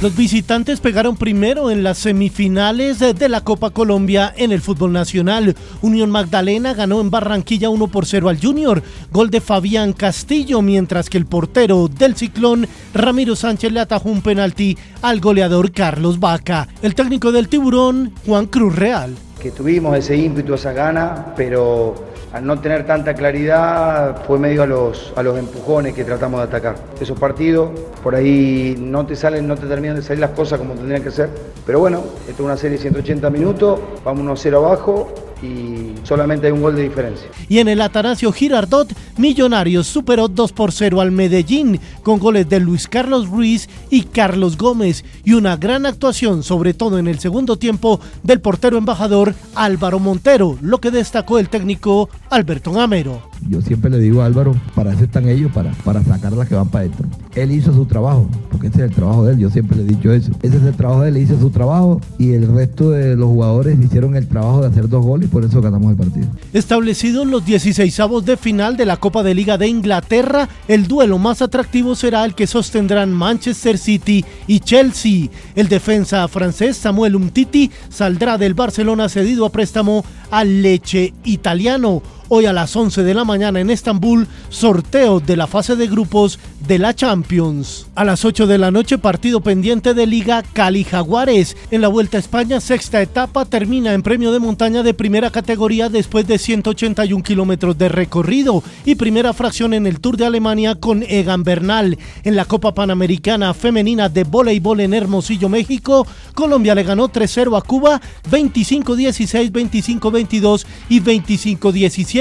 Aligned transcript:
Los 0.00 0.14
visitantes 0.14 0.78
pegaron 0.78 1.16
primero 1.16 1.72
en 1.72 1.82
las 1.82 1.98
semifinales 1.98 3.00
de 3.00 3.28
la 3.28 3.40
Copa 3.40 3.70
Colombia 3.70 4.32
en 4.36 4.52
el 4.52 4.60
fútbol 4.60 4.92
nacional. 4.92 5.56
Unión 5.82 6.08
Magdalena 6.08 6.72
ganó 6.72 7.00
en 7.00 7.10
Barranquilla 7.10 7.68
1 7.68 7.88
por 7.88 8.06
0 8.06 8.28
al 8.28 8.40
Junior, 8.40 8.80
gol 9.10 9.28
de 9.30 9.40
Fabián 9.40 9.92
Castillo, 9.92 10.62
mientras 10.62 11.10
que 11.10 11.18
el 11.18 11.26
portero 11.26 11.88
del 11.88 12.14
Ciclón, 12.14 12.68
Ramiro 12.94 13.34
Sánchez, 13.34 13.72
le 13.72 13.80
atajó 13.80 14.08
un 14.08 14.22
penalti 14.22 14.78
al 15.02 15.18
goleador 15.18 15.72
Carlos 15.72 16.20
Vaca. 16.20 16.68
El 16.80 16.94
técnico 16.94 17.32
del 17.32 17.48
Tiburón, 17.48 18.12
Juan 18.24 18.46
Cruz 18.46 18.76
Real. 18.76 19.16
Que 19.42 19.50
tuvimos 19.50 19.98
ese 19.98 20.16
ímpetu, 20.16 20.54
esa 20.54 20.72
gana, 20.72 21.34
pero 21.36 22.06
al 22.32 22.46
no 22.46 22.60
tener 22.60 22.86
tanta 22.86 23.14
claridad 23.14 24.22
fue 24.26 24.38
medio 24.38 24.62
a 24.62 24.66
los, 24.66 25.12
a 25.16 25.22
los 25.22 25.38
empujones 25.38 25.94
que 25.94 26.04
tratamos 26.04 26.40
de 26.40 26.46
atacar. 26.46 26.76
Esos 27.00 27.18
partidos, 27.18 27.70
por 28.02 28.14
ahí 28.14 28.76
no 28.78 29.06
te 29.06 29.16
salen, 29.16 29.46
no 29.46 29.56
te 29.56 29.66
terminan 29.66 29.96
de 29.96 30.02
salir 30.02 30.20
las 30.20 30.30
cosas 30.30 30.58
como 30.58 30.74
tendrían 30.74 31.02
que 31.02 31.10
ser. 31.10 31.30
Pero 31.64 31.80
bueno, 31.80 32.02
esto 32.28 32.32
es 32.32 32.40
una 32.40 32.56
serie 32.56 32.76
de 32.76 32.82
180 32.82 33.30
minutos, 33.30 33.80
vamos 34.04 34.44
1-0 34.44 34.56
abajo 34.56 35.27
y 35.42 35.94
solamente 36.04 36.46
hay 36.46 36.52
un 36.52 36.62
gol 36.62 36.76
de 36.76 36.82
diferencia. 36.82 37.28
Y 37.48 37.58
en 37.58 37.68
el 37.68 37.80
Atanasio 37.80 38.32
Girardot, 38.32 38.92
Millonarios 39.16 39.86
superó 39.86 40.28
2 40.28 40.52
por 40.52 40.72
0 40.72 41.00
al 41.00 41.10
Medellín 41.10 41.80
con 42.02 42.18
goles 42.18 42.48
de 42.48 42.60
Luis 42.60 42.88
Carlos 42.88 43.28
Ruiz 43.28 43.68
y 43.90 44.02
Carlos 44.02 44.56
Gómez 44.56 45.04
y 45.24 45.34
una 45.34 45.56
gran 45.56 45.86
actuación, 45.86 46.42
sobre 46.42 46.74
todo 46.74 46.98
en 46.98 47.08
el 47.08 47.18
segundo 47.18 47.56
tiempo, 47.56 48.00
del 48.22 48.40
portero 48.40 48.78
embajador 48.78 49.34
Álvaro 49.54 49.98
Montero, 49.98 50.58
lo 50.60 50.80
que 50.80 50.90
destacó 50.90 51.38
el 51.38 51.48
técnico 51.48 52.08
Alberto 52.30 52.72
Gamero. 52.72 53.27
Yo 53.48 53.62
siempre 53.62 53.90
le 53.90 53.98
digo 53.98 54.22
a 54.22 54.26
Álvaro, 54.26 54.54
para 54.74 54.92
eso 54.92 55.04
están 55.04 55.28
ellos, 55.28 55.52
para, 55.52 55.72
para 55.84 56.02
sacar 56.02 56.32
las 56.32 56.48
que 56.48 56.54
van 56.54 56.68
para 56.68 56.84
adentro. 56.86 57.06
Él 57.34 57.52
hizo 57.52 57.72
su 57.72 57.86
trabajo, 57.86 58.28
porque 58.50 58.66
ese 58.66 58.78
es 58.78 58.90
el 58.90 58.94
trabajo 58.94 59.24
de 59.24 59.34
él, 59.34 59.38
yo 59.38 59.50
siempre 59.50 59.76
le 59.76 59.84
he 59.84 59.86
dicho 59.86 60.12
eso. 60.12 60.32
Ese 60.42 60.56
es 60.56 60.62
el 60.62 60.74
trabajo 60.74 61.02
de 61.02 61.10
él, 61.10 61.16
hizo 61.18 61.38
su 61.38 61.50
trabajo 61.50 62.00
y 62.18 62.32
el 62.32 62.52
resto 62.52 62.90
de 62.90 63.16
los 63.16 63.28
jugadores 63.28 63.78
hicieron 63.78 64.16
el 64.16 64.26
trabajo 64.26 64.60
de 64.60 64.68
hacer 64.68 64.88
dos 64.88 65.04
goles 65.04 65.28
y 65.28 65.32
por 65.32 65.44
eso 65.44 65.60
ganamos 65.60 65.90
el 65.92 65.96
partido. 65.96 66.26
Establecidos 66.52 67.26
los 67.26 67.44
16 67.44 68.00
avos 68.00 68.24
de 68.24 68.36
final 68.36 68.76
de 68.76 68.86
la 68.86 68.96
Copa 68.96 69.22
de 69.22 69.34
Liga 69.34 69.56
de 69.56 69.68
Inglaterra, 69.68 70.48
el 70.66 70.88
duelo 70.88 71.18
más 71.18 71.42
atractivo 71.42 71.94
será 71.94 72.24
el 72.24 72.34
que 72.34 72.46
sostendrán 72.46 73.12
Manchester 73.12 73.78
City 73.78 74.24
y 74.46 74.60
Chelsea. 74.60 75.28
El 75.54 75.68
defensa 75.68 76.26
francés 76.28 76.76
Samuel 76.76 77.16
Umtiti 77.16 77.70
saldrá 77.88 78.38
del 78.38 78.54
Barcelona 78.54 79.08
cedido 79.08 79.46
a 79.46 79.52
préstamo 79.52 80.04
al 80.30 80.62
Leche 80.62 81.14
italiano. 81.24 82.02
Hoy 82.30 82.44
a 82.44 82.52
las 82.52 82.76
11 82.76 83.04
de 83.04 83.14
la 83.14 83.24
mañana 83.24 83.58
en 83.58 83.70
Estambul, 83.70 84.28
sorteo 84.50 85.18
de 85.18 85.34
la 85.34 85.46
fase 85.46 85.76
de 85.76 85.86
grupos 85.86 86.38
de 86.66 86.78
la 86.78 86.94
Champions. 86.94 87.86
A 87.94 88.04
las 88.04 88.22
8 88.26 88.46
de 88.46 88.58
la 88.58 88.70
noche, 88.70 88.98
partido 88.98 89.40
pendiente 89.40 89.94
de 89.94 90.06
Liga 90.06 90.42
Cali 90.42 90.84
Jaguares. 90.84 91.56
En 91.70 91.80
la 91.80 91.88
Vuelta 91.88 92.18
a 92.18 92.20
España, 92.20 92.60
sexta 92.60 93.00
etapa, 93.00 93.46
termina 93.46 93.94
en 93.94 94.02
premio 94.02 94.30
de 94.30 94.40
montaña 94.40 94.82
de 94.82 94.92
primera 94.92 95.30
categoría 95.30 95.88
después 95.88 96.26
de 96.26 96.36
181 96.36 97.22
kilómetros 97.22 97.78
de 97.78 97.88
recorrido 97.88 98.62
y 98.84 98.96
primera 98.96 99.32
fracción 99.32 99.72
en 99.72 99.86
el 99.86 99.98
Tour 99.98 100.18
de 100.18 100.26
Alemania 100.26 100.74
con 100.74 101.04
Egan 101.04 101.44
Bernal. 101.44 101.96
En 102.24 102.36
la 102.36 102.44
Copa 102.44 102.74
Panamericana 102.74 103.54
Femenina 103.54 104.10
de 104.10 104.24
Voleibol 104.24 104.80
en 104.80 104.92
Hermosillo, 104.92 105.48
México, 105.48 106.06
Colombia 106.34 106.74
le 106.74 106.82
ganó 106.82 107.08
3-0 107.08 107.56
a 107.56 107.62
Cuba, 107.62 108.02
25-16, 108.30 109.50
25-22 109.50 110.66
y 110.90 111.00
25-17 111.00 112.17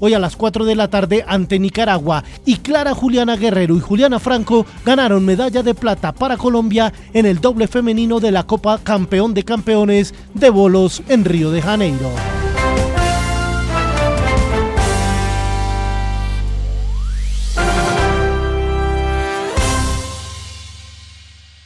hoy 0.00 0.14
a 0.14 0.18
las 0.18 0.36
4 0.36 0.64
de 0.64 0.74
la 0.74 0.88
tarde 0.88 1.24
ante 1.26 1.58
Nicaragua. 1.58 2.24
Y 2.44 2.56
Clara 2.56 2.94
Juliana 2.94 3.36
Guerrero 3.36 3.76
y 3.76 3.80
Juliana 3.80 4.18
Franco 4.18 4.66
ganaron 4.84 5.24
medalla 5.24 5.62
de 5.62 5.74
plata 5.74 6.12
para 6.12 6.36
Colombia 6.36 6.92
en 7.14 7.24
el 7.24 7.40
doble 7.40 7.66
femenino 7.66 8.20
de 8.20 8.32
la 8.32 8.44
Copa 8.44 8.78
Campeón 8.82 9.34
de 9.34 9.44
Campeones 9.44 10.14
de 10.34 10.50
Bolos 10.50 11.02
en 11.08 11.24
Río 11.24 11.50
de 11.50 11.62
Janeiro. 11.62 12.37